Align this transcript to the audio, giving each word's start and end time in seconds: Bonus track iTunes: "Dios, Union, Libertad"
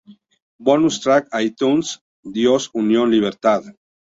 Bonus 0.69 0.97
track 1.03 1.27
iTunes: 1.41 1.93
"Dios, 2.39 2.69
Union, 2.73 3.11
Libertad" 3.15 3.65